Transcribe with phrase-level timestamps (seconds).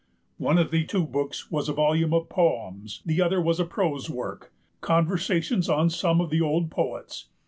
[0.39, 4.09] One of the two books was a volume of poems; the other was a prose
[4.09, 7.27] work, Conversations on Some of the Old Poets.